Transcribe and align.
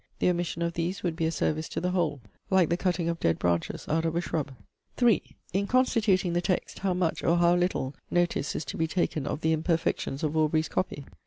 The 0.17 0.31
omission 0.31 0.63
of 0.63 0.73
these 0.73 1.03
would 1.03 1.15
be 1.15 1.27
a 1.27 1.31
service 1.31 1.69
to 1.69 1.79
the 1.79 1.91
whole, 1.91 2.21
like 2.49 2.69
the 2.69 2.75
cutting 2.75 3.07
of 3.07 3.19
dead 3.19 3.37
branches 3.37 3.85
out 3.87 4.03
of 4.03 4.15
a 4.15 4.21
shrub. 4.21 4.51
3. 4.97 5.35
In 5.53 5.67
constituting 5.67 6.33
the 6.33 6.41
text, 6.41 6.79
how 6.79 6.95
much, 6.95 7.23
or 7.23 7.37
how 7.37 7.55
little, 7.55 7.93
notice 8.09 8.55
is 8.55 8.65
to 8.65 8.77
be 8.77 8.87
taken 8.87 9.27
of 9.27 9.41
the 9.41 9.53
imperfections 9.53 10.23
of 10.23 10.35
Aubrey's 10.35 10.69
copy? 10.69 11.05